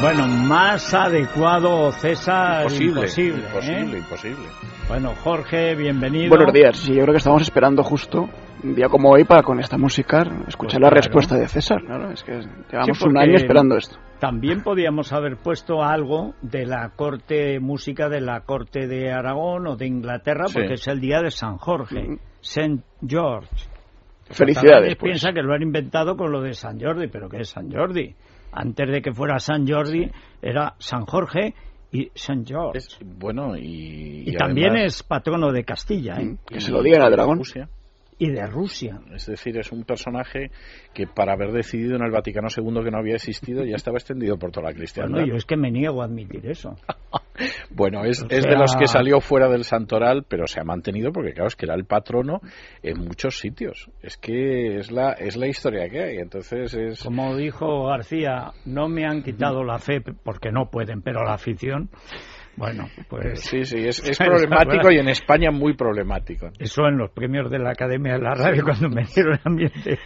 [0.00, 3.38] Bueno, más adecuado, César, Imposible, imposible.
[3.46, 3.98] imposible, ¿eh?
[3.98, 4.46] imposible.
[4.88, 6.28] Bueno, Jorge, bienvenido.
[6.28, 6.76] Buenos días.
[6.76, 8.28] Sí, yo creo que estamos esperando justo
[8.62, 10.94] un día como hoy para con esta música escuchar Pues la claro.
[10.96, 11.82] respuesta de César.
[11.84, 12.32] Claro, es que
[12.70, 13.96] llevamos Sí, un año esperando esto.
[14.20, 19.76] También podíamos haber puesto algo de la corte, música de la corte de Aragón o
[19.76, 20.54] de Inglaterra, Sí.
[20.58, 22.18] porque es el día de San Jorge, Mm.
[22.40, 23.48] Saint George.
[24.28, 24.96] Felicidades.
[24.96, 25.12] Pues.
[25.12, 28.14] piensa que lo han inventado con lo de San Jordi, pero ¿qué es San Jordi?
[28.56, 30.10] Antes de que fuera San Jordi,
[30.42, 31.54] era San Jorge
[31.92, 32.78] y San George.
[32.78, 36.24] Es, bueno, y, y, también además- es patrono de Castilla ¿eh?
[36.24, 37.38] Mm, Que se lo digan al dragón.
[37.38, 37.68] Rusia.
[38.18, 39.00] Y de Rusia.
[39.14, 40.50] Es decir, es un personaje
[40.94, 44.38] que para haber decidido en el Vaticano II que no había existido ya estaba extendido
[44.38, 45.12] por toda la cristiandad.
[45.12, 46.76] Bueno, yo es que me niego a admitir eso.
[47.70, 51.12] Bueno, es, O es de los que salió fuera del santoral, pero se ha mantenido
[51.12, 52.40] porque, claro, es que era el patrono
[52.82, 53.90] en muchos sitios.
[54.02, 56.16] Es que es la, es la historia que hay.
[56.16, 57.02] Entonces es.
[57.02, 61.90] Como dijo García, no me han quitado la fe porque no pueden, pero la afición,
[62.56, 66.48] bueno, pues Sí, sí, es, problemático y en España muy problemático.
[66.58, 69.98] eso en los premios de la Academia de la Radio cuando me dieron ambiente,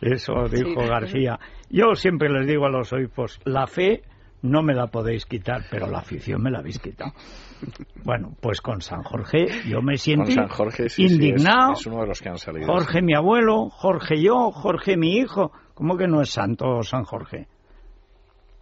[0.00, 1.38] eso dijo García.
[1.70, 4.02] Yo siempre les digo a los obispos, la fe
[4.42, 7.12] no me la podéis quitar, pero la afición me la habéis quitado.
[8.04, 11.72] Bueno, pues con San Jorge yo me Con siento San Jorge sí, sí, es- indignado.
[11.72, 12.66] es, uno de los que han salido.
[12.66, 15.52] Jorge mi abuelo, Jorge yo, Jorge mi hijo.
[15.74, 17.48] ¿Cómo que no es santo San Jorge?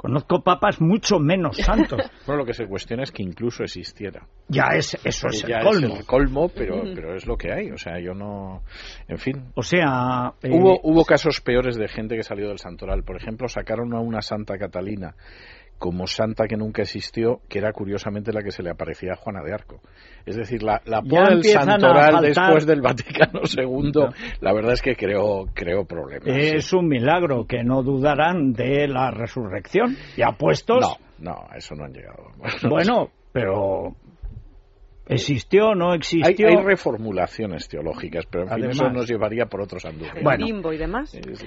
[0.05, 1.99] Conozco papas mucho menos santos.
[2.27, 4.27] Bueno, lo que se cuestiona es que incluso existiera.
[4.49, 5.95] Ya es, eso es ya el colmo.
[5.95, 7.71] es el colmo, pero, pero es lo que hay.
[7.71, 8.63] O sea, yo no.
[9.09, 9.45] En fin.
[9.55, 13.03] O sea, eh, Hubo, hubo casos peores de gente que salió del santoral.
[13.03, 15.15] Por ejemplo, sacaron a una Santa Catalina
[15.79, 19.43] como santa que nunca existió, que era curiosamente la que se le aparecía a Juana
[19.43, 19.81] de Arco.
[20.25, 24.07] Es decir, la, la empiezan a santoral después del Vaticano II,
[24.41, 26.27] la verdad es que creó, creó problemas.
[26.29, 26.77] es sí.
[26.77, 29.97] un milagro que no dudarán de la resurrección.
[30.17, 32.31] Y apuestos, No, no, a eso no han llegado.
[32.69, 33.95] bueno, pero
[35.07, 36.49] existió, no hay, existió.
[36.49, 38.99] hay reformulaciones teológicas, pero en fin, eso Además.
[39.01, 40.17] nos llevaría por otros andujes.
[40.17, 40.47] el Bueno.
[40.47, 41.11] limbo y demás.
[41.11, 41.47] Sí, sí.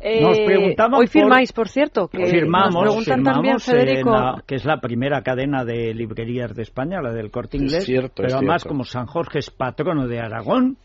[0.00, 3.74] Eh, Nos preguntaban hoy por- firmáis, por cierto, que firmamos, nos preguntan también, firmamos en
[3.74, 4.10] Federico.
[4.10, 7.84] la- que es la primera cadena de librerías de España, la del Corte Es Inglés.
[7.84, 8.68] cierto, pero es además, cierto.
[8.68, 10.76] como San Jorge es patrono de Aragón,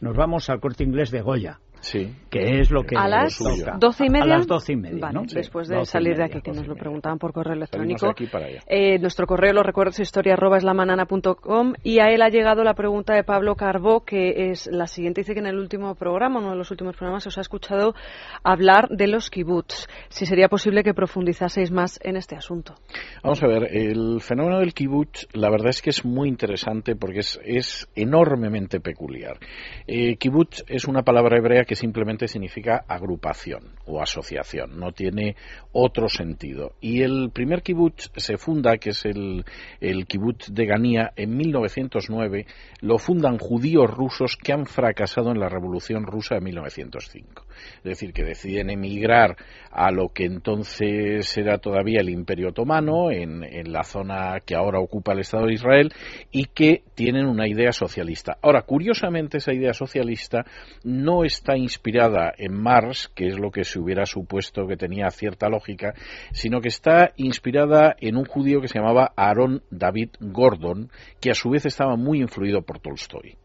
[0.00, 2.12] nos vamos al Corte Inglés de Goya, Sí.
[2.30, 3.64] que es lo que a las lo suyo.
[3.66, 3.76] toca.
[3.78, 4.24] doce y media.
[4.24, 5.22] A las doce y media, Vale, ¿no?
[5.26, 8.08] después de salir de aquí, que nos lo preguntaban por correo electrónico.
[8.08, 8.60] aquí para allá.
[8.66, 12.74] Eh, nuestro correo, lo recuerdo, es historia arroba eslamanana.com y a él ha llegado la
[12.74, 15.20] pregunta de Pablo Carbó, que es la siguiente.
[15.20, 17.94] Dice que en el último programa, uno de los últimos programas, os ha escuchado
[18.42, 19.86] hablar de los kibbutz.
[20.08, 22.74] Si sería posible que profundizaseis más en este asunto.
[23.22, 27.20] Vamos a ver, el fenómeno del kibutz, la verdad es que es muy interesante porque
[27.20, 29.38] es, es enormemente peculiar.
[29.86, 35.36] Eh, kibutz es una palabra hebrea que simplemente significa agrupación o asociación, no tiene
[35.72, 36.72] otro sentido.
[36.80, 39.44] Y el primer kibutz se funda, que es el,
[39.80, 42.46] el kibutz de Ganía, en 1909,
[42.80, 47.43] lo fundan judíos rusos que han fracasado en la Revolución Rusa de 1905.
[47.78, 49.36] Es decir, que deciden emigrar
[49.70, 55.12] a lo que entonces era todavía el Imperio Otomano, en, la zona que ahora ocupa
[55.12, 55.92] el Estado de Israel,
[56.30, 58.36] y que tienen una idea socialista.
[58.40, 60.44] Ahora, curiosamente, esa idea socialista
[60.84, 65.48] no está inspirada en Marx, que es lo que se hubiera supuesto que tenía cierta
[65.48, 65.94] lógica,
[66.32, 71.34] sino que está inspirada en un judío que se llamaba Aaron David Gordon, que a
[71.34, 73.36] su vez estaba muy influido por Tolstoy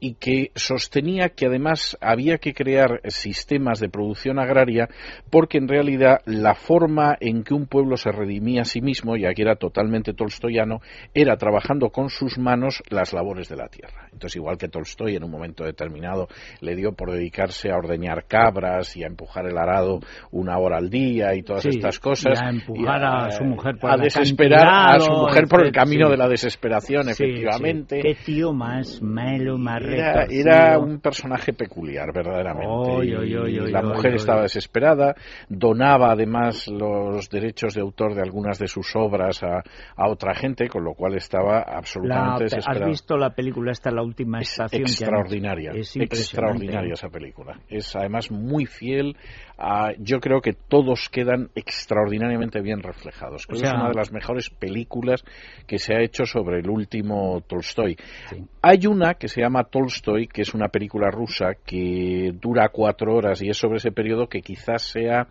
[0.00, 4.88] y que sostenía que además había que crear sistemas de producción agraria
[5.30, 9.26] porque en realidad la forma en que un pueblo se redimía a sí mismo, y
[9.26, 10.80] aquí era totalmente tolstoyano,
[11.14, 14.08] era trabajando con sus manos las labores de la tierra.
[14.12, 16.28] Entonces, igual que Tolstoy en un momento determinado
[16.60, 20.00] le dio por dedicarse a ordeñar cabras y a empujar el arado
[20.30, 22.40] una hora al día y todas Sí, estas cosas.
[22.40, 25.72] y a empujar a su mujer por a el desesperar a su mujer por el
[25.72, 26.10] camino sí.
[26.12, 27.96] de la desesperación, efectivamente.
[27.96, 28.02] sí.
[28.02, 32.66] Qué tío más malo Pero más era, un personaje peculiar, verdaderamente.
[32.68, 35.14] Oy, oy, oy, Y oy, la mujer estaba desesperada,
[35.48, 39.62] donaba además los derechos de autor de algunas de sus obras a,
[39.96, 42.86] a otra gente, con lo cual estaba La- absolutamente ¿Has desesperada.
[42.86, 44.84] visto la película esta, La Última Es Estación?
[44.84, 47.58] que extraordinaria, Es extraordinaria esa película.
[47.68, 49.16] Es además muy fiel.
[49.60, 53.46] A- yo creo que todos quedan extraordinariamente bien reflejados.
[53.46, 55.22] Creo O que es una de las mejores películas
[55.66, 57.96] que se ha hecho sobre el último Tolstoy.
[58.28, 58.44] Sí.
[58.62, 63.42] Hay una que se llama Tolstoy, que es una película rusa que dura cuatro horas
[63.42, 65.28] y es sobre ese periodo que quizás sea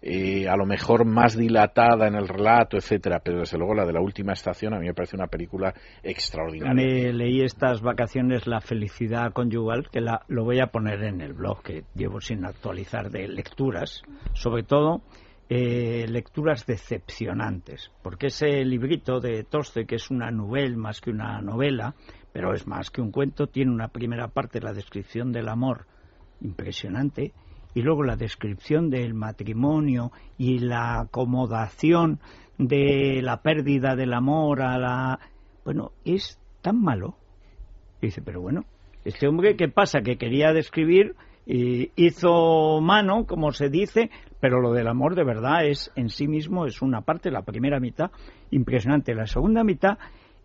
[0.00, 3.92] eh, a lo mejor más dilatada en el relato, etcétera, pero desde luego la de
[3.92, 7.12] la última estación a mí me parece una película extraordinaria.
[7.12, 11.84] Leí estas vacaciones La felicidad conyugal, que lo voy a poner en el blog que
[11.94, 14.02] llevo sin actualizar de lecturas,
[14.34, 15.02] sobre todo
[15.50, 21.40] eh, lecturas decepcionantes, porque ese librito de Tolstoy, que es una novela más que una
[21.40, 21.94] novela,
[22.32, 25.86] pero es más que un cuento, tiene una primera parte, la descripción del amor,
[26.40, 27.32] impresionante,
[27.78, 32.18] y luego la descripción del matrimonio y la acomodación
[32.58, 35.20] de la pérdida del amor a la...
[35.64, 37.14] Bueno, es tan malo.
[38.02, 38.64] Dice, pero bueno,
[39.04, 40.00] este hombre, ¿qué pasa?
[40.00, 41.14] Que quería describir
[41.46, 44.10] y hizo mano, como se dice,
[44.40, 47.78] pero lo del amor de verdad es en sí mismo es una parte, la primera
[47.78, 48.10] mitad
[48.50, 49.98] impresionante, la segunda mitad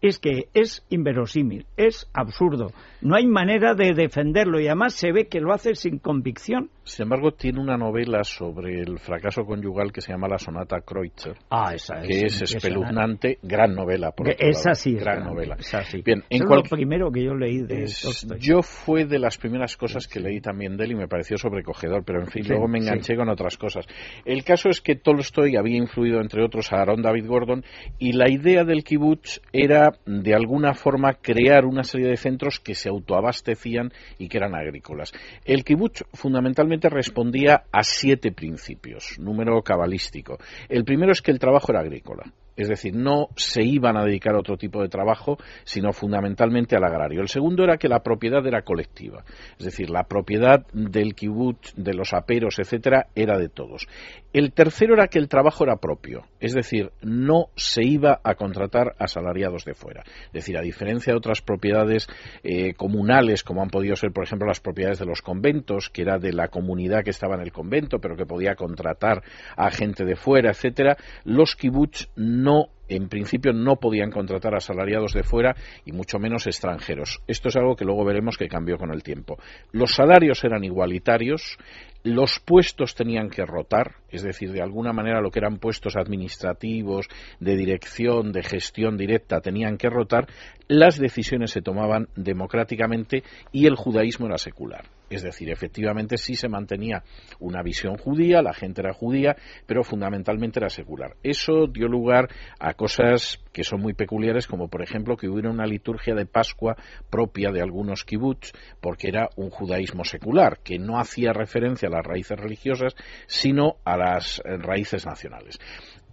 [0.04, 5.28] es que es inverosímil, es absurdo, no hay manera de defenderlo y además se ve
[5.30, 6.70] que lo hace sin convicción.
[6.86, 11.36] Sin embargo, tiene una novela sobre el fracaso conyugal que se llama La Sonata Kreutzer,
[11.50, 12.08] Ah, esa es.
[12.08, 14.12] que es espeluznante, gran novela.
[14.12, 15.56] Por otro Esa lado, sí es gran novela.
[15.58, 16.02] esa sí.
[16.04, 19.78] Bien, en cual- lo primero que yo leí de Es- yo fue de las primeras
[19.78, 22.80] cosas que leí también de él y me pareció sobrecogedor, pero en fin, luego me
[22.80, 23.86] enganché con otras cosas.
[24.26, 27.64] El caso es que Tolstoy había influido, entre otros, a Aaron David Gordon
[27.98, 32.76] y la idea del kibutz era, de alguna forma, crear una serie de centros que
[32.76, 35.14] se autoabastecían y que eran agrícolas.
[35.46, 40.38] El kibutz fundamentalmente respondía a siete principios, número cabalístico.
[40.70, 42.32] El primero es que el trabajo era agrícola.
[42.56, 46.84] Es decir, no se iban a dedicar a otro tipo de trabajo, sino fundamentalmente al
[46.84, 47.22] agrario.
[47.22, 49.24] El segundo era que la propiedad era colectiva.
[49.58, 53.88] Es decir, la propiedad del kibutz, de los aperos, etcétera, era de todos.
[54.34, 56.26] El tercero era que el trabajo era propio.
[56.40, 60.04] Es decir, no se iba a contratar asalariados de fuera.
[60.28, 62.08] Es decir, a diferencia de otras propiedades
[62.44, 66.18] eh, comunales, como han podido ser, por ejemplo, las propiedades de los conventos, que era
[66.18, 69.24] de la comunidad que estaba en el convento, pero que podía contratar
[69.56, 75.14] a gente de fuera, etcétera, los kibutz no no en principio no podían contratar asalariados
[75.14, 77.22] de fuera y mucho menos extranjeros.
[77.28, 79.38] Esto es algo que luego veremos que cambió con el tiempo.
[79.72, 81.58] Los salarios eran igualitarios,
[82.04, 87.08] los puestos tenían que rotar, es decir, de alguna manera lo que eran puestos administrativos,
[87.40, 90.28] de dirección, de gestión directa, tenían que rotar,
[90.68, 94.86] las decisiones se tomaban democráticamente y el judaísmo era secular.
[95.10, 97.04] Es decir, efectivamente sí se mantenía
[97.40, 99.36] una visión judía, la gente era judía,
[99.68, 101.16] pero fundamentalmente era secular.
[101.22, 102.30] Eso dio lugar
[102.60, 106.76] a cosas que son muy peculiares, como por ejemplo que hubiera una liturgia de Pascua
[107.10, 112.06] propia de algunos kibbutz, porque era un judaísmo secular, que no hacía referencia a las
[112.06, 112.96] raíces religiosas,
[113.28, 115.60] sino a las eh, raíces nacionales.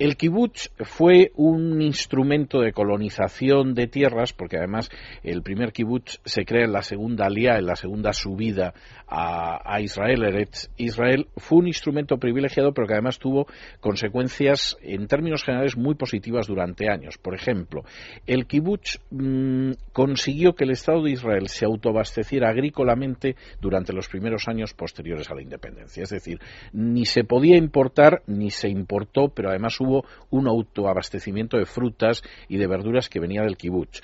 [0.00, 4.88] El kibutz fue un instrumento de colonización de tierras, porque además
[5.23, 8.73] el primer kibutz se crea en la segunda alía, en la segunda subida
[9.06, 11.26] a, Israel, Eretz Israel.
[11.37, 13.47] Fue un instrumento privilegiado, pero que además tuvo
[13.81, 17.19] consecuencias en términos generales muy positivas durante años.
[17.19, 17.85] Por ejemplo,
[18.26, 24.49] el kibutz mmm, consiguió que el Estado de Israel se autoabasteciera agrícolamente durante los primeros
[24.49, 26.05] años posteriores a la independencia.
[26.05, 26.41] Es decir,
[26.73, 29.89] ni se podía importar ni se importó, pero además hubo
[30.31, 34.00] un autoabastecimiento de frutas y de verduras que venía del kibutz.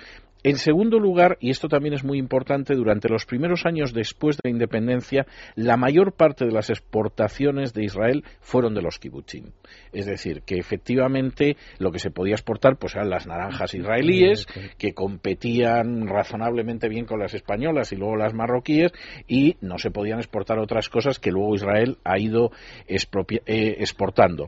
[0.46, 4.42] En segundo lugar, y esto también es muy importante, durante los primeros años después de
[4.44, 5.26] la independencia,
[5.56, 9.50] la mayor parte de las exportaciones de Israel fueron de los kibbutzim.
[9.92, 14.46] Es decir, que efectivamente lo que se podía exportar pues eran las naranjas israelíes,
[14.78, 18.92] que competían razonablemente bien con las españolas y luego las marroquíes,
[19.26, 22.52] y no se podían exportar otras cosas que luego Israel ha ido
[22.86, 24.46] eh, exportando.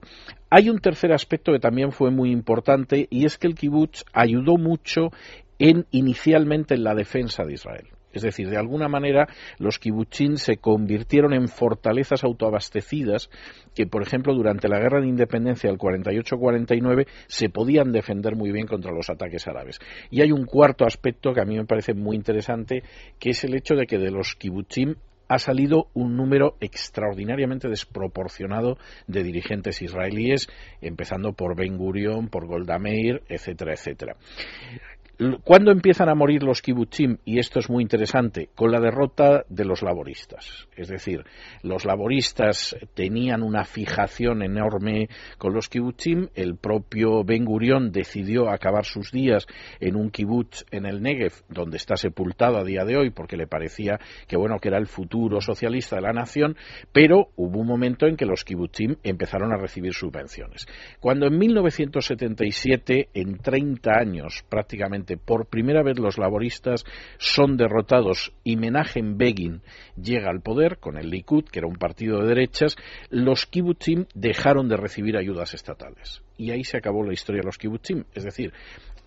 [0.48, 4.58] Hay un tercer aspecto que también fue muy importante, y es que el kibutz ayudó
[4.58, 5.10] mucho
[5.58, 7.88] en inicialmente en la defensa de Israel.
[8.12, 13.28] Es decir, de alguna manera los kibutzín se convirtieron en fortalezas autoabastecidas
[13.74, 18.66] que, por ejemplo, durante la guerra de independencia del 48-49 se podían defender muy bien
[18.66, 19.78] contra los ataques árabes.
[20.10, 22.82] Y hay un cuarto aspecto que a mí me parece muy interesante,
[23.18, 24.96] que es el hecho de que de los kibutzín
[25.28, 30.48] ha salido un número extraordinariamente desproporcionado de dirigentes israelíes,
[30.80, 34.16] empezando por Ben Gurion, por Golda Meir, etcétera, etcétera.
[35.42, 37.16] ¿Cuándo empiezan a morir los kibutzim?
[37.24, 40.68] Y esto es muy interesante, con la derrota de los laboristas.
[40.76, 41.24] Es decir,
[41.64, 46.28] los laboristas tenían una fijación enorme con los kibutzim.
[46.36, 49.48] El propio Ben Gurión decidió acabar sus días
[49.80, 53.48] en un kibutz en el Negev, donde está sepultado a día de hoy, porque le
[53.48, 53.98] parecía
[54.28, 56.56] que bueno que era el futuro socialista de la nación.
[56.92, 60.68] Pero hubo un momento en que los kibutzim empezaron a recibir subvenciones.
[61.00, 66.84] Cuando en 1977, en 30 años prácticamente por primera vez los laboristas
[67.18, 69.62] son derrotados y Menachem Begin
[70.00, 72.76] llega al poder con el Likud, que era un partido de derechas,
[73.10, 76.22] los kibbutzim dejaron de recibir ayudas estatales.
[76.36, 78.04] Y ahí se acabó la historia de los kibbutzim.
[78.14, 78.52] Es decir,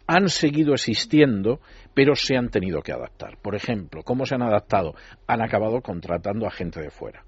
[0.08, 1.62] han seguido existiendo,
[1.94, 3.38] pero se han tenido que adaptar.
[3.42, 4.96] Por ejemplo, ¿cómo se han adaptado?
[5.28, 7.24] Han acabado contratando a gente de fuera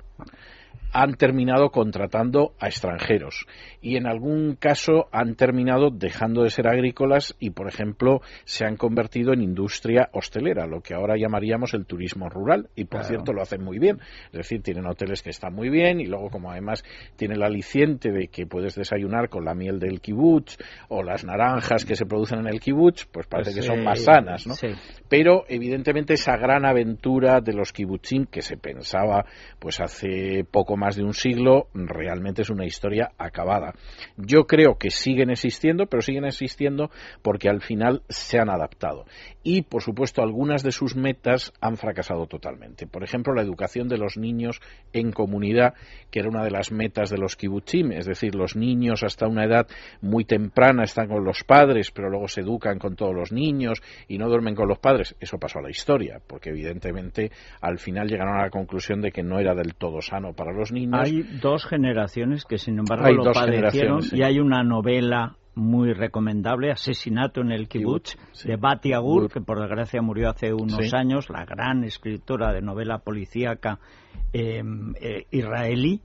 [0.93, 3.47] han terminado contratando a extranjeros
[3.81, 8.77] y en algún caso han terminado dejando de ser agrícolas y, por ejemplo, se han
[8.77, 13.41] convertido en industria hostelera, lo que ahora llamaríamos el turismo rural y, por cierto, lo
[13.41, 14.00] hacen muy bien.
[14.27, 16.83] Es decir, tienen hoteles que están muy bien y luego, como además
[17.15, 20.57] tiene el aliciente de que puedes desayunar con la miel del kibutz
[20.89, 24.03] o las naranjas que se producen en el kibutz, pues parece pues que son más
[24.03, 24.53] sanas, ¿no?
[25.09, 29.25] Pero, evidentemente, esa gran aventura de los kibutzim que se pensaba
[29.59, 33.74] pues hace poco más de un siglo, realmente es una historia acabada.
[34.18, 39.06] Yo creo que siguen existiendo, pero siguen existiendo porque al final se han adaptado.
[39.44, 42.88] Y, por supuesto, algunas de sus metas han fracasado totalmente.
[42.88, 44.62] Por ejemplo, la educación de los niños
[44.94, 45.74] en comunidad,
[46.12, 49.46] que era una de las metas de los kibutzim, es decir, los niños hasta una
[49.46, 49.68] edad
[50.02, 54.18] muy temprana están con los padres, pero luego se educan con todos los niños y
[54.18, 55.16] no duermen con los padres.
[55.20, 59.24] Eso pasó a la historia, porque evidentemente al final llegaron a la conclusión de que
[59.24, 61.00] no era del todo sano para los niños.
[61.01, 67.42] Hay dos generaciones que, sin embargo, lo padecieron y hay una novela muy recomendable, Asesinato
[67.42, 71.84] en el Kibbutz, de Bati Agur, que por desgracia murió hace unos años, la gran
[71.84, 73.80] escritora de novela policíaca
[74.32, 76.01] em, eh, israelí,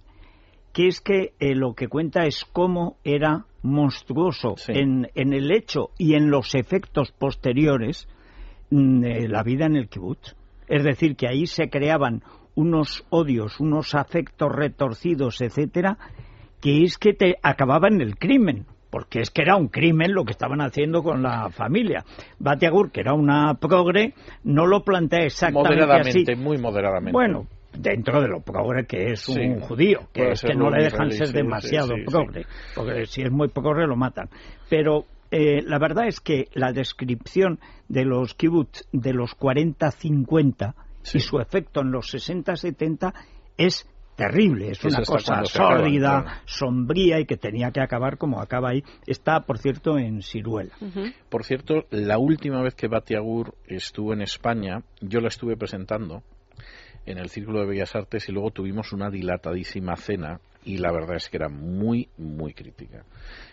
[0.72, 5.90] que es que eh, lo que cuenta es cómo era monstruoso en, en, el hecho
[5.98, 8.06] y en los efectos posteriores
[8.70, 10.36] mm, la vida en el Kibbutz.
[10.68, 12.22] Es decir, que ahí se creaban
[12.58, 15.96] unos odios, unos afectos retorcidos, etcétera,
[16.60, 20.24] que es que te acababa en el crimen, porque es que era un crimen lo
[20.24, 22.04] que estaban haciendo con la familia.
[22.40, 27.12] Batiagur, que era una progre, no lo plantea exactamente moderadamente, muy moderadamente.
[27.12, 27.46] Bueno,
[27.78, 31.28] dentro de lo progre que es un judío, que es que no le dejan ser
[31.28, 34.30] demasiado progre, porque si es muy progre lo matan.
[34.68, 40.74] Pero eh, la verdad es que la descripción de los kibbutz de los 40-50
[41.14, 43.12] y su efecto en los 60-70
[43.56, 43.86] es
[44.18, 48.82] terrible, es una cosa sórdida, sombría y que tenía que acabar como acaba ahí.
[49.06, 50.74] Está, por cierto, en Ciruela.
[51.28, 56.24] Por cierto, la última vez que Batiagur estuvo en España, yo la estuve presentando
[57.06, 61.16] en el Círculo de Bellas Artes y luego tuvimos una dilatadísima cena y la verdad
[61.16, 63.04] es que era muy, muy crítica.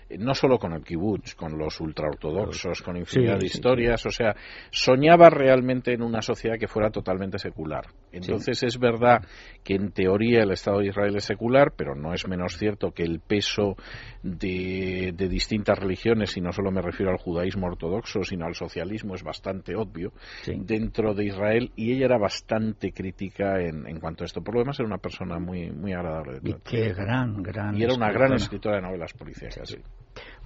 [0.08, 4.36] Eh, no solo con el kibutz, con los ultraortodoxos, con infinidad de historias, o sea,
[4.70, 7.86] soñaba realmente en una sociedad que fuera totalmente secular.
[8.12, 9.26] Entonces es verdad
[9.64, 13.04] que en teoría el Estado de Israel es secular, pero no es menos cierto que
[13.04, 13.76] el peso
[14.22, 19.24] de, distintas religiones, y no solo me refiero al judaísmo ortodoxo, sino al socialismo, es
[19.24, 20.14] bastante obvio
[20.46, 24.42] dentro de Israel, y ella era bastante crítica en, cuanto a esto.
[24.42, 26.56] Por lo demás era una persona muy, muy agradable de
[26.96, 27.78] gran, gran.
[27.78, 29.78] Y era una gran escritora de novelas policíacas.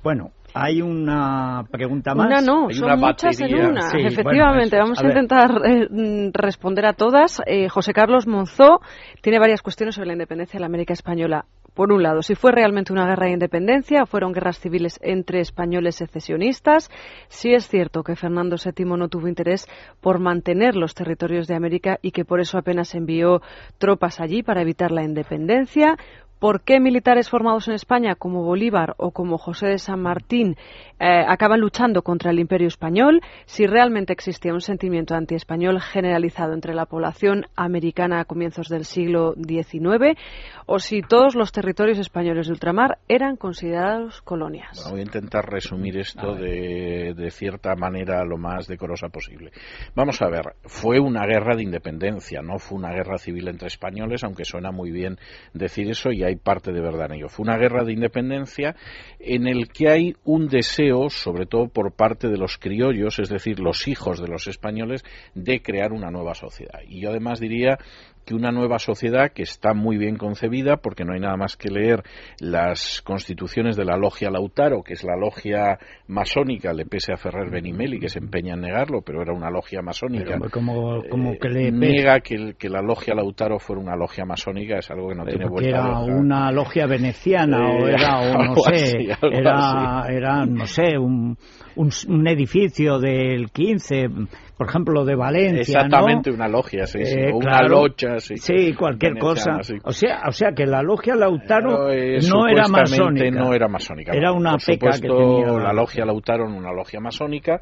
[0.02, 2.28] Bueno, hay una pregunta más.
[2.28, 3.92] Una no, son muchas en una.
[3.98, 7.42] Efectivamente, vamos a, intentar eh, responder a todas.
[7.46, 8.80] Eh, José Carlos Monzó
[9.22, 11.46] tiene varias cuestiones sobre la independencia de la América Española.
[11.74, 15.40] Por un lado, si fue realmente una guerra de independencia o fueron guerras civiles entre
[15.40, 16.90] españoles secesionistas.
[17.28, 19.68] Si es cierto que Fernando VII no tuvo interés
[20.02, 23.42] por mantener los territorios de América y que por eso apenas envió
[23.78, 25.98] tropas allí para evitar la independencia
[26.40, 30.56] por qué militares formados en España como Bolívar o como José de San Martín
[31.00, 36.74] eh, acaban luchando contra el imperio español, si realmente existía un sentimiento antiespañol generalizado entre
[36.74, 40.18] la población americana a comienzos del siglo XIX,
[40.66, 44.86] o si todos los territorios españoles de ultramar eran considerados colonias.
[44.90, 49.52] voy a intentar resumir esto de, de cierta manera lo más decorosa posible.
[49.96, 54.24] Vamos a ver, fue una guerra de independencia, no fue una guerra civil entre españoles,
[54.24, 55.18] aunque suena muy bien
[55.54, 57.30] decir eso y hay parte de verdad en ello.
[57.30, 58.76] Fue una guerra de independencia
[59.20, 63.60] en el que hay un deseo sobre todo por parte de los criollos, es decir,
[63.60, 66.80] los hijos de los españoles, de crear una nueva sociedad.
[66.88, 67.78] Y yo además diría
[68.26, 71.70] que una nueva sociedad que está muy bien concebida, porque no hay nada más que
[71.70, 72.04] leer
[72.40, 77.50] las constituciones de la logia Lautaro, que es la logia masónica, le pese a Ferrer
[77.50, 80.38] Benimeli, que se empeña en negarlo, pero era una logia masónica.
[80.52, 84.92] como, como que le niega que, que, la logia Lautaro fuera una logia masónica, es
[84.92, 89.08] algo que no tiene vuelta era una logia veneciana o eh, era, o no sé,
[89.22, 91.38] era, era, no sé, un,
[91.80, 94.10] un, edificio del 15,
[94.58, 95.62] por ejemplo, de Valencia.
[95.62, 98.36] Exactamente, una logia, sí, eh, una locha, sí.
[98.38, 99.60] Sí, cualquier cosa.
[99.84, 103.32] O, sea, o sea que la logia Lautaro eh, no era masónica.
[103.32, 104.12] No era masónica.
[104.14, 105.48] Era una peca que tenía.
[105.54, 107.62] La logia Lautaro, una logia masónica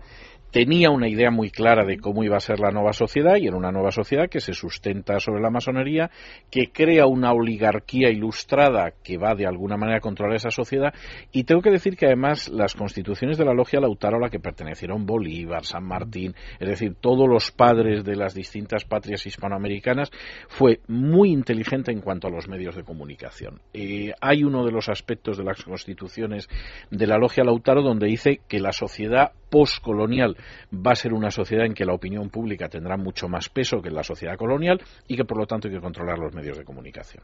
[0.51, 3.57] tenía una idea muy clara de cómo iba a ser la nueva sociedad y era
[3.57, 6.09] una nueva sociedad que se sustenta sobre la masonería,
[6.49, 10.93] que crea una oligarquía ilustrada que va de alguna manera a controlar esa sociedad
[11.31, 14.39] y tengo que decir que además las constituciones de la logia Lautaro a la que
[14.39, 20.11] pertenecieron Bolívar, San Martín, es decir, todos los padres de las distintas patrias hispanoamericanas
[20.47, 23.61] fue muy inteligente en cuanto a los medios de comunicación.
[23.73, 26.47] Eh, hay uno de los aspectos de las constituciones
[26.89, 30.35] de la logia Lautaro donde dice que la sociedad postcolonial
[30.73, 33.89] va a ser una sociedad en que la opinión pública tendrá mucho más peso que
[33.89, 36.65] en la sociedad colonial y que por lo tanto hay que controlar los medios de
[36.65, 37.23] comunicación.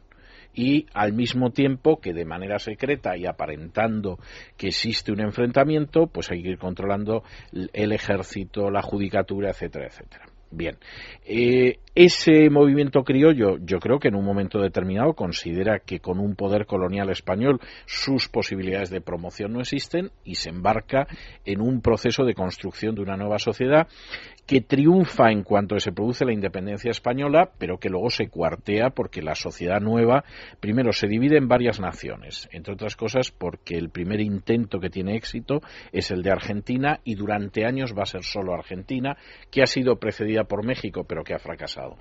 [0.53, 4.19] Y al mismo tiempo que de manera secreta y aparentando
[4.57, 10.32] que existe un enfrentamiento, pues hay que ir controlando el ejército, la judicatura, etcétera, etcétera.
[10.55, 10.77] Bien,
[11.25, 16.35] eh, ese movimiento criollo yo creo que en un momento determinado considera que con un
[16.35, 21.07] poder colonial español sus posibilidades de promoción no existen y se embarca
[21.43, 23.87] en un proceso de construcción de una nueva sociedad
[24.45, 29.21] que triunfa en cuanto se produce la independencia española, pero que luego se cuartea porque
[29.21, 30.25] la sociedad nueva,
[30.59, 35.15] primero, se divide en varias naciones, entre otras cosas porque el primer intento que tiene
[35.15, 39.15] éxito es el de Argentina y durante años va a ser solo Argentina,
[39.49, 41.97] que ha sido precedida por México, pero que ha fracasado.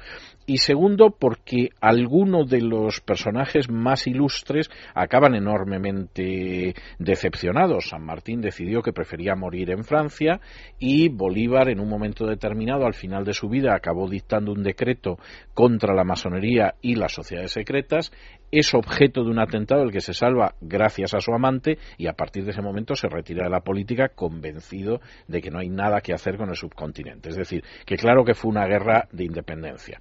[0.47, 7.89] Y segundo, porque algunos de los personajes más ilustres acaban enormemente decepcionados.
[7.89, 10.41] San Martín decidió que prefería morir en Francia
[10.79, 15.19] y Bolívar en un momento determinado, al final de su vida, acabó dictando un decreto
[15.55, 18.13] contra la masonería y las sociedades secretas,
[18.53, 22.13] es objeto de un atentado el que se salva gracias a su amante y a
[22.13, 26.03] partir de ese momento se retira de la política convencido de que no hay nada
[26.03, 27.31] que hacer con el subcontinente.
[27.31, 30.01] Es decir, que claro que fue una guerra de independencia.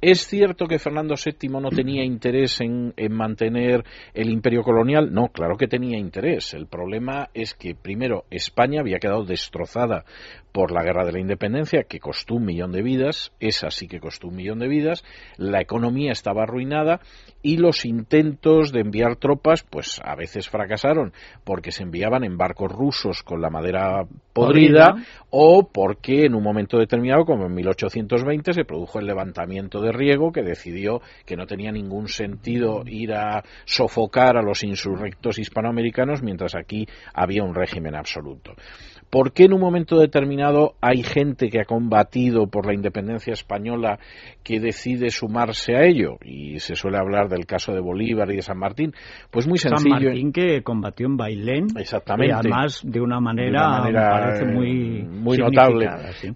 [0.00, 5.12] ¿Es cierto que Fernando VII no tenía interés en, en mantener el imperio colonial?
[5.12, 6.54] No, claro que tenía interés.
[6.54, 10.04] El problema es que, primero, España había quedado destrozada
[10.52, 14.00] por la guerra de la independencia, que costó un millón de vidas, esa sí que
[14.00, 15.04] costó un millón de vidas,
[15.36, 17.00] la economía estaba arruinada
[17.42, 21.12] y los intentos de enviar tropas, pues a veces fracasaron
[21.44, 24.94] porque se enviaban en barcos rusos con la madera podrida
[25.28, 30.32] o porque en un momento determinado, como en 1820, se produjo el levantamiento de Riego
[30.32, 36.54] que decidió que no tenía ningún sentido ir a sofocar a los insurrectos hispanoamericanos mientras
[36.54, 38.54] aquí había un régimen absoluto.
[39.10, 43.98] ¿Por qué en un momento determinado hay gente que ha combatido por la independencia española
[44.44, 46.18] que decide sumarse a ello?
[46.24, 48.94] Y se suele hablar del caso de Bolívar y de San Martín.
[49.32, 49.96] Pues muy sencillo.
[49.96, 51.66] San Martín que combatió en Bailén.
[51.76, 52.34] Exactamente.
[52.34, 55.88] Y además de una manera, parece muy, muy notable.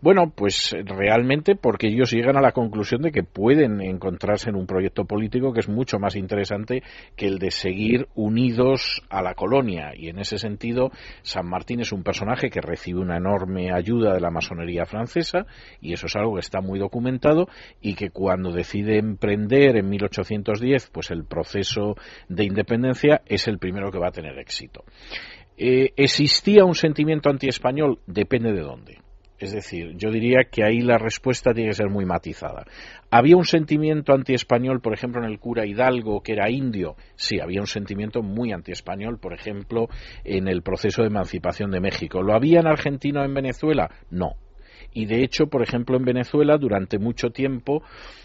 [0.03, 4.67] Bueno, pues realmente porque ellos llegan a la conclusión de que pueden encontrarse en un
[4.67, 6.83] proyecto político que es mucho más interesante
[7.15, 9.93] que el de seguir unidos a la colonia.
[9.95, 10.91] Y en ese sentido,
[11.23, 15.46] San Martín es un personaje que recibe una enorme ayuda de la masonería francesa
[15.81, 17.46] y eso es algo que está muy documentado
[17.81, 21.94] y que cuando decide emprender en 1810 pues el proceso
[22.29, 24.85] de independencia es el primero que va a tener éxito.
[25.57, 28.00] Eh, ¿Existía un sentimiento antiespañol?
[28.07, 29.04] Depende de dónde.
[29.44, 32.64] Es decir, yo diría que ahí la respuesta tiene que ser muy matizada.
[33.11, 36.96] ¿Había un sentimiento antiespañol, por ejemplo, en el cura Hidalgo, que era indio?
[37.14, 39.88] Sí, había un sentimiento muy antiespañol, por ejemplo,
[40.24, 42.22] en el proceso de emancipación de México.
[42.22, 43.90] ¿Lo había en Argentina o en Venezuela?
[44.11, 44.33] No.
[44.94, 47.83] Y de hecho, por ejemplo, en Venezuela, durante mucho tiempo,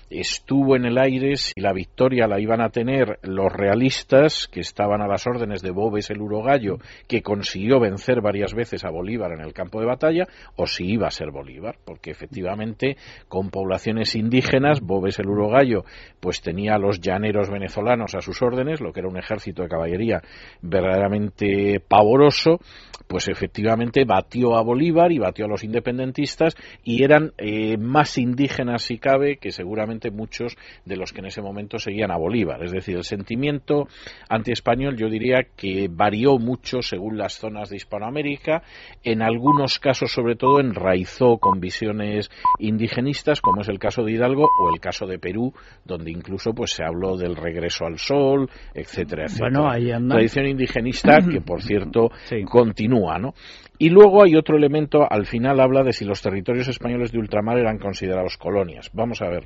[0.09, 5.01] estuvo en el aire si la victoria la iban a tener los realistas que estaban
[5.01, 6.77] a las órdenes de Bobes el Urogallo,
[7.07, 11.07] que consiguió vencer varias veces a Bolívar en el campo de batalla, o si iba
[11.07, 15.85] a ser Bolívar, porque efectivamente con poblaciones indígenas, Bobes el Urogallo
[16.19, 19.69] pues tenía a los llaneros venezolanos a sus órdenes, lo que era un ejército de
[19.69, 20.21] caballería
[20.61, 22.59] verdaderamente pavoroso,
[23.07, 28.83] pues efectivamente batió a Bolívar y batió a los independentistas y eran eh, más indígenas
[28.83, 32.63] si cabe que seguramente muchos de los que en ese momento seguían a Bolívar.
[32.63, 33.87] Es decir, el sentimiento
[34.29, 38.63] antiespañol yo diría que varió mucho según las zonas de Hispanoamérica.
[39.03, 44.43] En algunos casos, sobre todo, enraizó con visiones indigenistas, como es el caso de Hidalgo
[44.43, 45.53] o el caso de Perú,
[45.85, 49.49] donde incluso pues se habló del regreso al sol, etcétera, etcétera.
[49.49, 50.15] Bueno, ahí anda.
[50.15, 52.09] Tradición indigenista que, por cierto,
[52.49, 53.33] continúa, ¿no?
[53.81, 57.57] Y luego hay otro elemento, al final habla de si los territorios españoles de ultramar
[57.57, 58.89] eran considerados colonias.
[58.93, 59.45] Vamos a ver,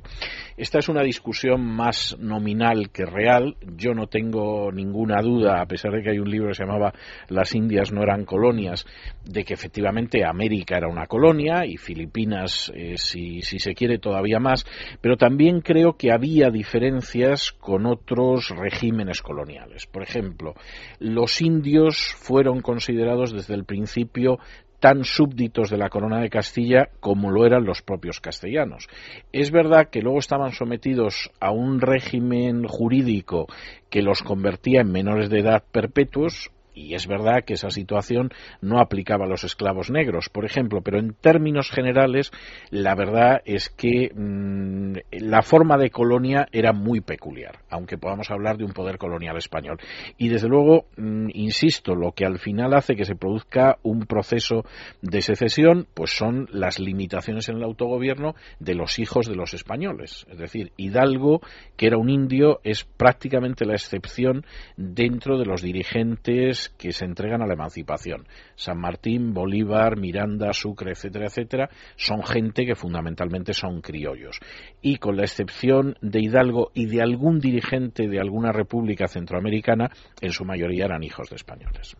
[0.56, 3.56] esta es una discusión más nominal que real.
[3.76, 6.92] Yo no tengo ninguna duda, a pesar de que hay un libro que se llamaba
[7.28, 8.86] Las Indias no eran colonias,
[9.24, 14.40] de que efectivamente América era una colonia y Filipinas, eh, si, si se quiere, todavía
[14.40, 14.64] más.
[15.00, 19.86] Pero también creo que había diferencias con otros regímenes coloniales.
[19.86, 20.54] Por ejemplo,
[20.98, 24.38] los indios fueron considerados desde el principio
[24.84, 28.86] tan súbditos de la corona de Castilla como lo eran los propios castellanos.
[29.32, 33.46] Es verdad que luego estaban sometidos a un régimen jurídico
[33.88, 38.80] que los convertía en menores de edad perpetuos, y es verdad que esa situación no
[38.80, 42.30] aplicaba a los esclavos negros, por ejemplo, pero en términos generales
[42.70, 48.56] la verdad es que mm, la forma de colonia era muy peculiar, aunque podamos hablar
[48.58, 49.78] de un poder colonial español.
[50.18, 54.64] Y desde luego, mm, insisto, lo que al final hace que se produzca un proceso
[55.02, 60.26] de secesión, pues son las limitaciones en el autogobierno de los hijos de los españoles.
[60.30, 61.40] Es decir, Hidalgo,
[61.76, 64.44] que era un indio, es prácticamente la excepción
[64.76, 68.26] dentro de los dirigentes que se entregan a la emancipación.
[68.54, 74.40] San Martín, Bolívar, Miranda, Sucre, etcétera, etcétera, son gente que fundamentalmente son criollos.
[74.82, 80.32] Y con la excepción de Hidalgo y de algún dirigente de alguna república centroamericana, en
[80.32, 81.96] su mayoría eran hijos de españoles.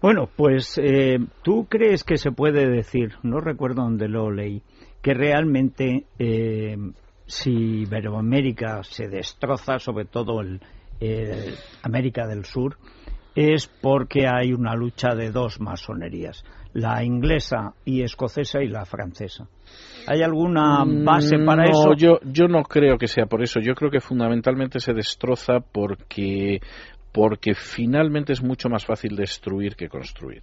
[0.00, 4.62] Bueno, pues eh, tú crees que se puede decir, no recuerdo dónde lo leí,
[5.00, 6.76] que realmente eh,
[7.26, 10.60] si Iberoamérica se destroza, sobre todo el,
[11.82, 12.78] América del Sur,
[13.34, 19.48] es porque hay una lucha de dos masonerías, la inglesa y escocesa y la francesa.
[20.06, 21.94] ¿Hay alguna base para eso?
[21.96, 23.60] Yo, yo no creo que sea por eso.
[23.60, 26.60] Yo creo que fundamentalmente se destroza porque,
[27.12, 30.42] porque finalmente es mucho más fácil destruir que construir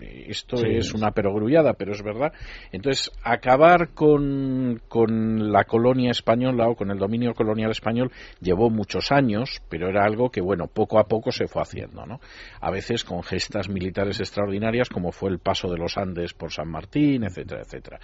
[0.00, 2.32] esto es una perogrullada, pero es verdad.
[2.70, 8.10] Entonces, acabar con, con, la colonia española o con el dominio colonial español
[8.40, 12.20] llevó muchos años, pero era algo que, bueno, poco a poco se fue haciendo, ¿no?
[12.60, 16.68] A veces con gestas militares extraordinarias, como fue el paso de los Andes por San
[16.68, 17.98] Martín, etcétera, etcétera.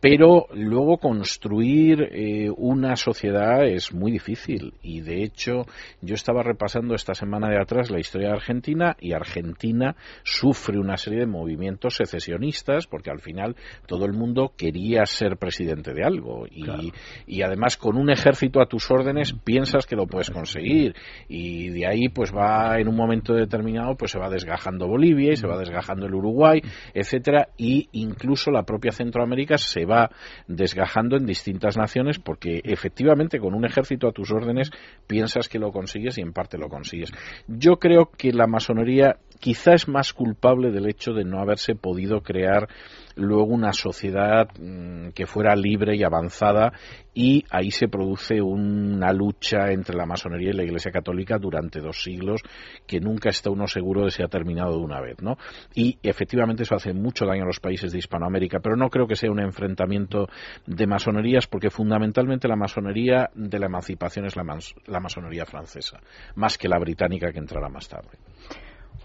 [0.00, 5.66] Pero luego construir eh, una sociedad es muy difícil y, de hecho,
[6.00, 10.89] yo estaba repasando esta semana de atrás la historia de Argentina y Argentina sufre una
[10.90, 13.54] una serie de movimientos secesionistas, porque al final
[13.86, 16.46] todo el mundo quería ser presidente de algo.
[16.50, 16.92] Y,
[17.26, 20.94] y además con un ejército a tus órdenes piensas que lo puedes conseguir.
[21.28, 25.36] Y de ahí pues va en un momento determinado pues se va desgajando Bolivia y
[25.36, 26.60] se va desgajando el Uruguay,
[26.92, 30.10] etcétera, y incluso la propia Centroamérica se va
[30.48, 34.70] desgajando en distintas naciones porque efectivamente con un ejército a tus órdenes
[35.06, 37.12] piensas que lo consigues y en parte lo consigues.
[37.46, 42.20] Yo creo que la masonería quizá es más culpable del hecho de no haberse podido
[42.20, 42.68] crear
[43.16, 46.72] luego una sociedad mm, que fuera libre y avanzada
[47.14, 52.02] y ahí se produce una lucha entre la masonería y la Iglesia Católica durante dos
[52.02, 52.42] siglos
[52.86, 55.36] que nunca está uno seguro de si ha terminado de una vez, ¿no?
[55.74, 59.16] Y efectivamente eso hace mucho daño a los países de Hispanoamérica, pero no creo que
[59.16, 60.28] sea un enfrentamiento
[60.66, 64.44] de masonerías porque fundamentalmente la masonería de la emancipación es la,
[64.86, 65.98] la masonería francesa,
[66.36, 68.18] más que la británica que entrará más tarde.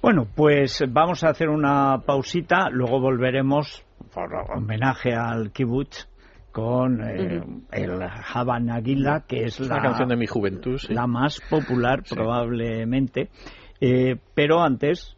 [0.01, 6.07] Bueno, pues vamos a hacer una pausita, luego volveremos por homenaje al kibbutz
[6.51, 7.99] con eh, el
[8.33, 13.29] Haban Aguila, que es la, canción de mi juventud, la más popular probablemente.
[13.81, 15.14] Eh, pero antes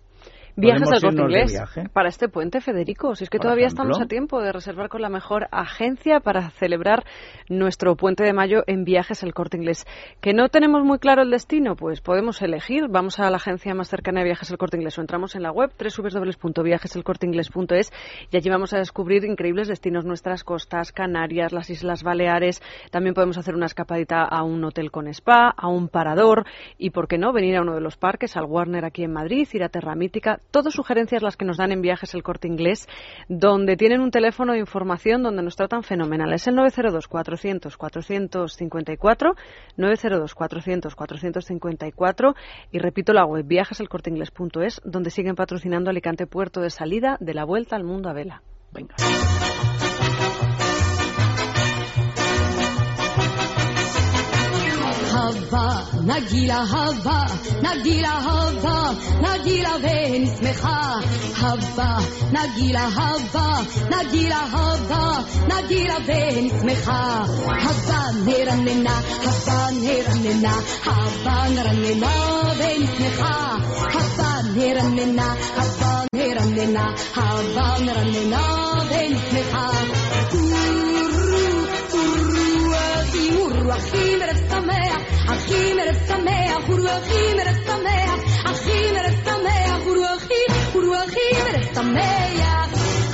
[0.60, 1.62] Viajes al corte inglés
[1.94, 3.14] para este puente, Federico.
[3.14, 7.06] Si es que todavía estamos a tiempo de reservar con la mejor agencia para celebrar
[7.48, 9.86] nuestro puente de mayo en viajes al corte inglés.
[10.20, 11.76] ¿Que no tenemos muy claro el destino?
[11.76, 12.88] Pues podemos elegir.
[12.90, 15.52] Vamos a la agencia más cercana de viajes al corte inglés o entramos en la
[15.52, 17.94] web www.viajesalcorteingles.es
[18.32, 22.64] y allí vamos a descubrir increíbles destinos, nuestras costas, Canarias, las Islas Baleares.
[22.90, 26.46] También podemos hacer una escapadita a un hotel con spa, a un parador
[26.80, 29.48] y, ¿por qué no?, venir a uno de los parques, al Warner aquí en Madrid,
[29.54, 32.88] ir a Terra Mítica todas sugerencias las que nos dan en viajes el corte inglés,
[33.28, 36.34] donde tienen un teléfono de información donde nos tratan fenomenal.
[36.34, 39.36] Es el 902-400-454,
[39.78, 42.36] 902-400-454
[42.72, 47.76] y repito la web viajeselcorteinglés.es donde siguen patrocinando Alicante Puerto de Salida de la Vuelta
[47.76, 48.44] al Mundo a Vela.
[48.72, 48.96] Venga.
[55.27, 57.21] hava, נגילה hava,
[57.63, 60.93] נגילה hava, נגילה ונשמחה,
[61.41, 63.49] hava, נגילה hava,
[63.91, 70.55] נגילה hava, נגילה ונשמחה, hava נרננה, hava נרננה,
[70.85, 72.15] hava נרננה
[72.59, 73.57] ונשמחה,
[73.95, 78.45] hava נרננה, hava נרננה, hava נרננה
[78.91, 79.76] ונשמחה.
[83.77, 91.75] הכי מרב שמח, הכי מרב שמח, ורוחי מרב שמח, הכי מרב שמח, ורוחי, ורוחי מרב
[91.75, 92.69] שמח.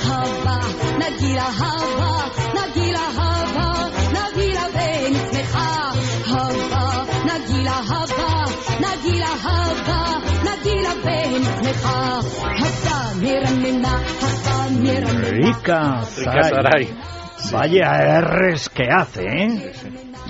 [0.05, 0.59] הווה,
[0.97, 5.91] נגילה הווה, נגילה הווה, נגילה ונשמחה.
[6.27, 8.43] הווה, נגילה הווה,
[8.79, 12.19] נגילה הווה, נגילה ונשמחה.
[12.59, 15.29] הווה נרננה, הווה נרננה.
[15.29, 16.85] Rica Saray.
[17.51, 19.71] Vaya R's que hace, ¿eh?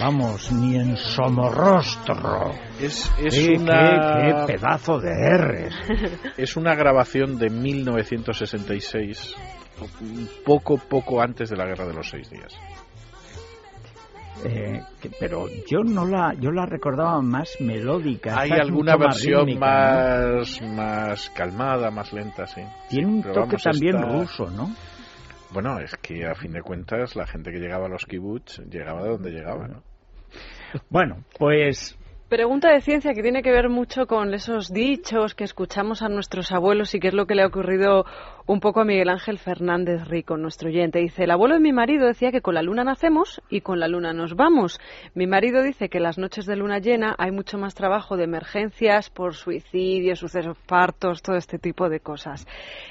[0.05, 2.51] Vamos, ni en somorrostro.
[2.79, 4.21] Es, es ¿Qué, una...
[4.23, 5.75] qué, qué pedazo de R's.
[6.37, 9.35] Es una grabación de 1966,
[9.81, 12.53] un poco, poco antes de la Guerra de los Seis Días.
[14.45, 18.39] Eh, que- pero yo no la yo la recordaba más melódica.
[18.39, 20.37] Hay alguna más versión rítmica, ¿no?
[20.41, 22.61] más, más calmada, más lenta, sí.
[22.91, 24.71] Tiene Sí, un toque vamos, también esta- ruso, ¿no?
[25.51, 29.03] Bueno, es que a fin de cuentas la gente que llegaba a los kibbutz llegaba
[29.05, 29.83] de donde llegaba, ¿no?
[30.91, 31.97] Bueno, pues
[32.29, 36.51] Pregunta de ciencia que tiene que ver mucho con esos dichos que escuchamos a nuestros
[36.51, 38.07] abuelos y que es lo que le ha ocurrido
[38.47, 40.99] un poco a Miguel Ángel Fernández Rico, nuestro oyente.
[40.99, 43.89] Dice, el abuelo de mi marido decía que con la luna nacemos y con la
[43.89, 44.81] luna nos vamos.
[45.15, 49.09] Mi marido dice que las noches de luna llena hay mucho más trabajo de emergencias
[49.09, 52.47] por suicidios, sucesos, partos, todo este tipo de cosas.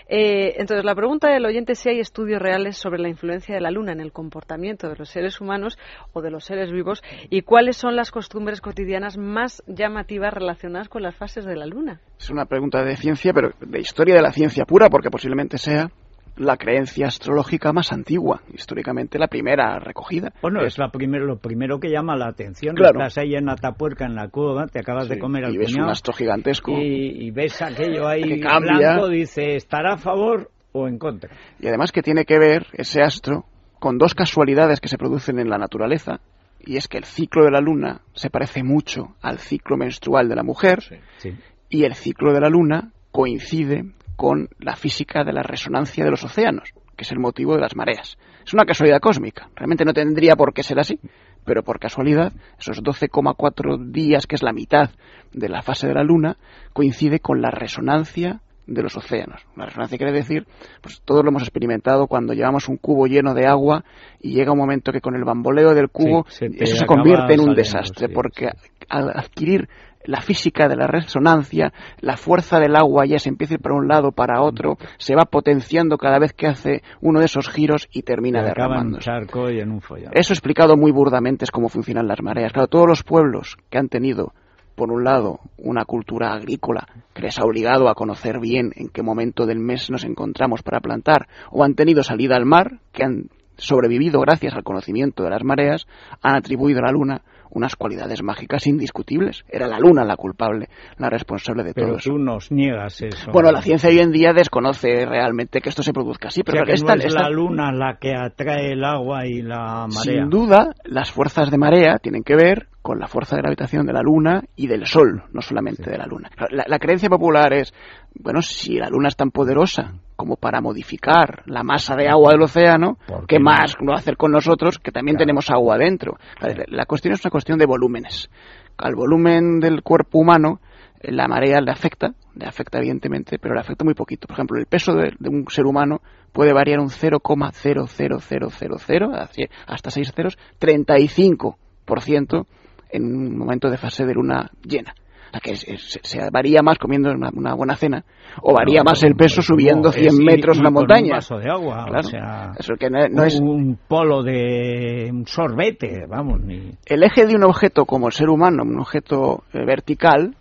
[0.07, 3.61] Eh, entonces, la pregunta del oyente es si hay estudios reales sobre la influencia de
[3.61, 5.77] la luna en el comportamiento de los seres humanos
[6.13, 11.03] o de los seres vivos y cuáles son las costumbres cotidianas más llamativas relacionadas con
[11.03, 12.01] las fases de la luna.
[12.19, 15.89] Es una pregunta de ciencia, pero de historia de la ciencia pura, porque posiblemente sea
[16.35, 20.33] la creencia astrológica más antigua, históricamente la primera recogida.
[20.41, 22.75] bueno, es la primero, lo primero que llama la atención.
[22.75, 22.99] Claro.
[22.99, 25.83] Estás ahí en Atapuerca, en la cueva, te acabas de comer al y ves un
[25.83, 26.71] astro gigantesco.
[26.71, 28.77] y, y ves aquello ahí Que cambia.
[28.77, 31.29] blanco, dice, ¿estará a favor o en contra?
[31.59, 33.45] Y además que tiene que ver ese astro
[33.79, 36.19] con dos casualidades que se producen en la naturaleza,
[36.65, 40.35] y es que el ciclo de la luna se parece mucho al ciclo menstrual de
[40.35, 40.95] la mujer, Sí.
[41.17, 41.31] Sí.
[41.69, 43.83] y el ciclo de la luna coincide
[44.15, 47.75] con la física de la resonancia de los océanos, que es el motivo de las
[47.75, 48.17] mareas.
[48.45, 50.99] Es una casualidad cósmica, realmente no tendría por qué ser así,
[51.45, 54.91] pero por casualidad, esos 12,4 días, que es la mitad
[55.31, 56.37] de la fase de la luna,
[56.73, 59.45] coincide con la resonancia de los océanos.
[59.57, 60.45] La resonancia quiere decir,
[60.81, 63.83] pues todos lo hemos experimentado cuando llevamos un cubo lleno de agua
[64.21, 67.33] y llega un momento que con el bamboleo del cubo Sí, se eso se convierte
[67.33, 68.49] en un saliendo, desastre, sí, porque
[68.89, 69.67] al adquirir
[70.05, 73.75] la física de la resonancia, la fuerza del agua ya se empieza a ir para
[73.75, 77.87] un lado, para otro, se va potenciando cada vez que hace uno de esos giros
[77.91, 79.81] y termina Y acaba en un charco y en un.
[80.13, 82.53] Eso explicado muy burdamente es cómo funcionan las mareas.
[82.53, 84.33] Claro, todos los pueblos que han tenido,
[84.75, 89.03] por un lado, una cultura agrícola que les ha obligado a conocer bien en qué
[89.03, 93.29] momento del mes nos encontramos para plantar, o han tenido salida al mar, que han
[93.57, 95.87] sobrevivido gracias al conocimiento de las mareas,
[96.21, 97.21] han atribuido a la luna
[97.53, 99.45] unas cualidades mágicas indiscutibles.
[99.49, 102.09] Era la luna la culpable, la responsable de Pero todo eso.
[102.11, 103.31] tú nos niegas eso.
[103.31, 106.53] Bueno, la ciencia hoy en día desconoce realmente que esto se produzca así, O sea,
[106.53, 109.85] pero que esta- no es esta- la luna la que atrae el agua y la
[109.87, 109.89] marea.
[110.23, 113.93] Sin duda, las fuerzas de marea tienen que ver con la fuerza de gravitación de
[113.93, 116.29] la Luna y del Sol, no solamente de la Luna.
[116.51, 117.73] La, la creencia popular es,
[118.13, 122.41] bueno, si la Luna es tan poderosa como para modificar la masa de agua del
[122.43, 123.45] océano, ¿Por ¿qué qué no?
[123.45, 125.25] más lo va a hacer con nosotros que también Claro.
[125.27, 126.17] tenemos agua dentro?
[126.41, 128.29] La, la cuestión es una cuestión de volúmenes.
[128.77, 130.59] Al volumen del cuerpo humano,
[131.01, 134.27] eh, la marea le afecta, le afecta evidentemente, pero le afecta muy poquito.
[134.27, 139.91] Por ejemplo, el peso de, de un ser humano puede variar un 0,00000, así, hasta
[139.91, 142.45] 6 ceros, 35%
[142.89, 144.95] en un momento de fase de luna llena.
[145.33, 148.03] Sea, que es- se varía más comiendo una, una buena cena
[148.41, 151.05] o varía No, más el peso pues subiendo no, 100 es ir- metros una montaña.
[151.05, 151.99] Un vaso de agua, Claro.
[152.07, 157.03] o sea, Eso que no, no es un polo de un sorbete, vamos, ni el
[157.03, 160.35] eje de un objeto como el ser humano, un objeto eh, vertical,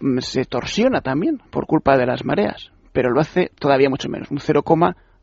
[0.00, 4.30] mm, se torsiona también por culpa de las mareas, pero lo hace todavía mucho menos,
[4.30, 4.38] un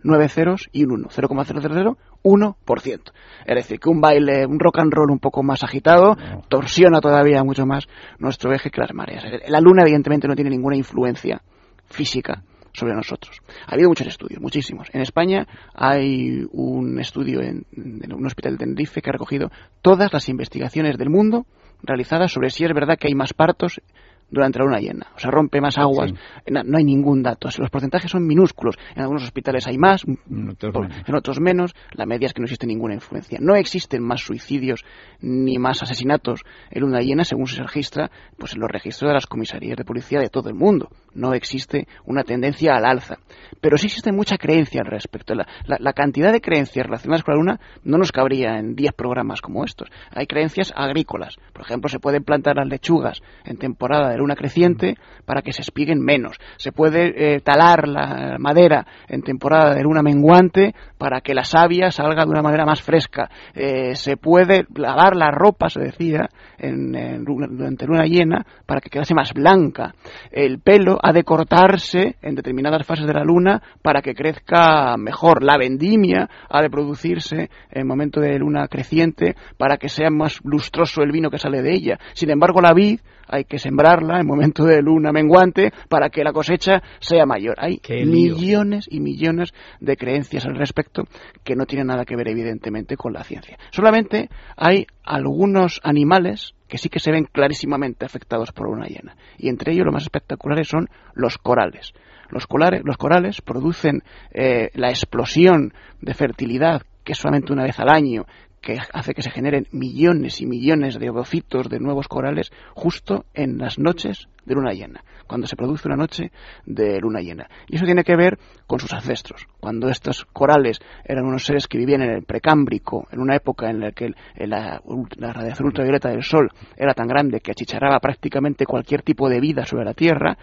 [0.05, 3.11] 0,9 ceros y un 1, 0,001%.
[3.45, 6.15] Es decir, que un baile, un rock and roll un poco más agitado,
[6.47, 7.87] torsiona todavía mucho más
[8.19, 9.23] nuestro eje que las mareas.
[9.47, 11.41] La luna evidentemente no tiene ninguna influencia
[11.87, 13.41] física sobre nosotros.
[13.67, 14.89] Ha habido muchos estudios, muchísimos.
[14.91, 19.49] En España hay un estudio en, en un hospital de Tenerife que ha recogido
[19.81, 21.45] todas las investigaciones del mundo
[21.83, 23.81] realizadas sobre si es verdad que hay más partos
[24.29, 25.07] durante la luna llena.
[25.15, 26.11] O sea, rompe más aguas.
[26.49, 27.49] No, no hay ningún dato.
[27.57, 28.75] Los porcentajes son minúsculos.
[28.95, 31.07] En algunos hospitales hay más, En otros por- menos.
[31.09, 31.75] en otros menos.
[31.91, 33.38] La media es que no existe ninguna influencia.
[33.41, 34.83] No existen más suicidios
[35.21, 39.25] ni más asesinatos en luna llena según se registra pues, en los registros de las
[39.27, 40.89] comisarías de policía de todo el mundo.
[41.13, 43.17] No existe una tendencia al alza.
[43.61, 45.33] Pero sí existe mucha creencia al respecto.
[45.35, 48.93] La, la- la cantidad de creencias relacionadas con la luna no nos cabría en 10
[48.93, 49.89] programas como estos.
[50.11, 51.35] Hay creencias agrícolas.
[51.53, 55.62] Por ejemplo, se pueden plantar las lechugas en temporada de luna creciente para que se
[55.62, 56.38] espiguen menos.
[56.58, 61.91] Se puede eh, talar la madera en temporada de luna menguante para que la savia
[61.91, 63.30] salga de una manera más fresca.
[63.54, 69.13] Eh, se puede lavar la ropa, se decía, en, durante luna llena para que quedase
[69.13, 69.93] más blanca.
[70.32, 75.43] El pelo ha de cortarse en determinadas fases de la luna para que crezca mejor.
[75.43, 81.01] La vendimia ha de producirse en momento de luna creciente para que sea más lustroso
[81.01, 81.99] el vino que sale de ella.
[82.13, 86.33] Sin embargo, la vid hay que sembrarla en momento de luna menguante para que la
[86.33, 87.55] cosecha sea mayor.
[87.59, 91.03] Hay millones y millones de creencias al respecto
[91.43, 93.57] que no tienen nada que ver evidentemente con la ciencia.
[93.71, 99.15] Solamente hay algunos animales que sí que se ven clarísimamente afectados por una llena.
[99.38, 101.93] Y entre ellos los más espectaculares son los corales.
[102.29, 107.79] Los, colare- los corales producen eh, la explosión de fertilidad, que es solamente una vez
[107.79, 108.25] al año,
[108.65, 113.60] que hace que se generen millones y millones de ovocitos de nuevos corales justo en
[113.60, 116.32] las noches de luna llena, cuando se produce una noche
[116.65, 117.47] de luna llena.
[117.67, 119.45] Y eso tiene que ver con sus ancestros.
[119.60, 123.82] Cuando estos corales eran unos seres que vivían en el precámbrico, en una época en
[123.82, 124.82] la que la,
[125.19, 129.86] radiación ultravioleta del Sol era tan grande que achicharraba prácticamente cualquier tipo de vida sobre
[129.86, 130.39] la Tierra,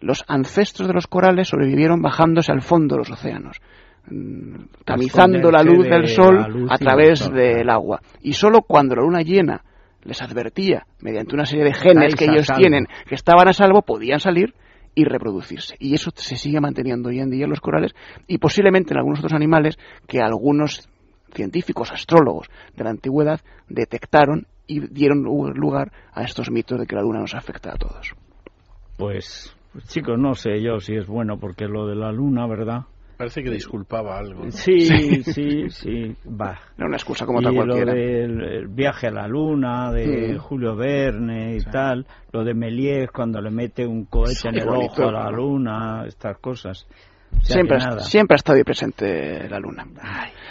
[0.00, 3.60] los ancestros de los corales sobrevivieron bajándose al fondo de los océanos
[4.84, 7.72] tamizando la luz de del sol luz a través del sol, del claro.
[7.72, 8.00] agua.
[8.22, 9.62] Y solo cuando la luna llena
[10.02, 13.82] les advertía, mediante una serie de genes Estáis que ellos tienen, que estaban a salvo,
[13.82, 14.54] podían salir
[14.94, 15.76] y reproducirse.
[15.78, 17.94] Y eso se sigue manteniendo hoy en día en los corales
[18.26, 20.88] y posiblemente en algunos otros animales que algunos
[21.32, 26.96] científicos, astrólogos de la antigüedad detectaron y dieron lu- lugar a estos mitos de que
[26.96, 28.14] la luna nos afecta a todos.
[28.96, 29.54] Pues,
[29.88, 32.82] chicos, no sé yo si es bueno, porque lo de la luna, ¿verdad?
[33.20, 34.46] Parece que disculpaba algo.
[34.46, 34.50] ¿no?
[34.50, 34.80] Sí,
[35.24, 36.58] sí, sí, va.
[36.78, 37.92] Era una excusa como y otra lo cualquiera.
[37.92, 40.38] del el viaje a la luna de Mm.
[40.38, 44.64] Julio Verne y tal, lo de Méliès cuando le mete un cohete Sí, en el
[44.66, 46.86] bonito, ojo a la luna, estas cosas.
[47.30, 48.00] O sea siempre, ha- nada.
[48.00, 49.86] siempre ha estado ahí presente la luna.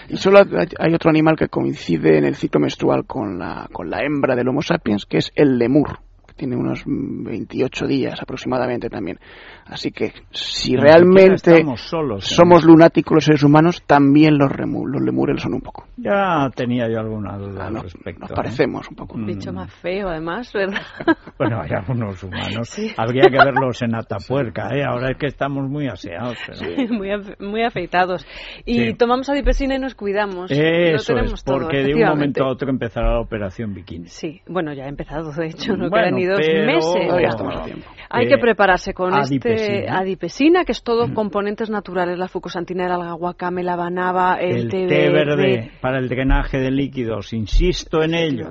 [0.08, 3.90] Y solo hay, hay otro animal que coincide en el ciclo menstrual con la, con
[3.90, 6.00] la hembra del Homo sapiens, que es el lemur,
[6.40, 9.20] tiene unos mm, 28 días aproximadamente también.
[9.66, 12.36] Así que si realmente solos, ¿eh?
[12.36, 15.86] somos lunáticos los seres humanos, también los, remu- los lemures lo son un poco.
[15.98, 18.22] Ya tenía yo alguna duda Ah, al no, respecto.
[18.22, 18.34] nos ¿eh?
[18.36, 19.18] parecemos un poco.
[19.18, 19.26] Mm.
[19.26, 20.82] Bicho más feo, además, ¿verdad?
[21.38, 22.68] Bueno, hay algunos humanos.
[22.70, 22.92] Sí.
[22.98, 24.84] Habría que verlos en Atapuerca, ¿eh?
[24.84, 26.38] Ahora es que estamos muy aseados.
[26.48, 26.94] Pero...
[26.94, 28.26] muy, afe- muy afeitados.
[28.66, 28.94] Y Sí.
[28.96, 30.50] tomamos adipesina y nos cuidamos.
[30.52, 34.08] Lo Eso tenemos es, todo, porque de un momento a otro empezará la operación bikini.
[34.08, 37.08] Sí, bueno, ya ha empezado, de hecho, no Bueno, quedan ni pero- meses.
[37.08, 37.86] Todavía estamos a tiempo.
[38.12, 40.66] Hay Eh, que prepararse con este adipesina.
[40.66, 44.88] que es todo componentes naturales, la fucosantina, el alga guacame, la banaba, el, el té,
[44.88, 48.50] té verde para el drenaje de líquidos, insisto en ello.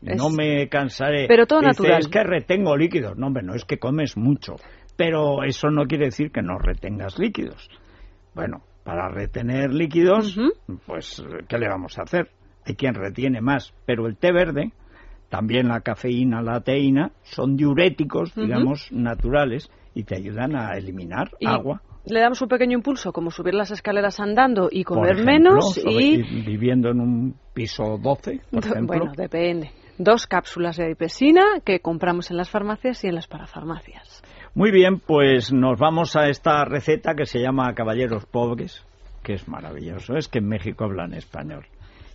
[0.00, 1.26] No Es- me cansaré.
[1.26, 2.00] Pero todo Dice, natural.
[2.00, 3.16] Es que retengo líquidos.
[3.16, 4.56] No, hombre, no es que comes mucho.
[4.96, 7.68] Pero eso no quiere decir que no retengas líquidos.
[8.34, 10.38] Bueno, para retener líquidos,
[10.86, 12.28] pues, ¿qué le vamos a hacer?
[12.66, 13.72] Hay quien retiene más.
[13.86, 14.70] Pero el té verde,
[15.28, 21.46] también la cafeína, la teína, son diuréticos, digamos, naturales y te ayudan a eliminar Y
[21.46, 21.82] agua.
[22.04, 25.78] Le damos un pequeño impulso, como subir las escaleras andando y por comer ejemplo, menos
[25.84, 26.22] y...
[26.44, 28.86] viviendo en un piso 12, por ejemplo.
[28.86, 29.72] Bueno, depende.
[29.98, 34.22] Dos cápsulas de adipesina que compramos en las farmacias y en las parafarmacias.
[34.54, 38.86] Muy bien, pues nos vamos a esta receta que se llama Caballeros Pobres,
[39.22, 40.16] que es maravilloso.
[40.16, 41.66] Es que en México hablan español.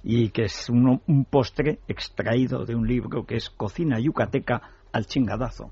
[0.03, 4.61] Y que es un, un postre extraído de un libro que es Cocina Yucateca
[4.91, 5.71] al chingadazo.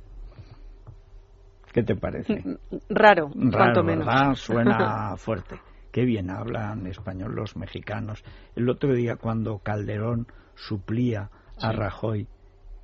[1.74, 2.44] ¿Qué te parece?
[2.89, 4.06] Raro, Raro, cuanto menos.
[4.06, 4.36] ¿verdad?
[4.36, 5.60] Suena fuerte.
[5.91, 8.24] Qué bien hablan español los mexicanos.
[8.56, 12.28] El otro día cuando Calderón suplía a Rajoy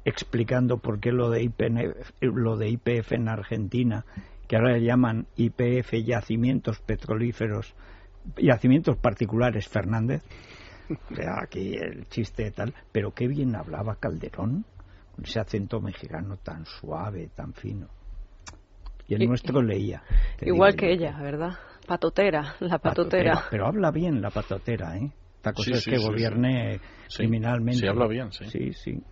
[0.04, 4.06] explicando por qué lo de, IPN lo de IPF en Argentina,
[4.48, 7.76] que ahora le llaman IPF yacimientos petrolíferos,
[8.38, 10.24] yacimientos particulares Fernández,
[10.89, 14.65] o sea, aquí el chiste tal, pero qué bien hablaba Calderón,
[15.15, 17.88] con ese acento mexicano tan suave, tan fino.
[19.08, 20.04] y el nuestro leía.
[20.41, 21.54] Igual que ella, ¿verdad?
[21.88, 23.45] Patotera, la patotera.
[23.50, 25.12] Pero habla bien la patotera, ¿eh?
[25.38, 27.80] Esta cosa Sí, es sí, que sí, gobierne Sí, criminalmente.
[27.80, 28.45] sí, habla bien, sí.
[28.50, 29.04] Sí, sí.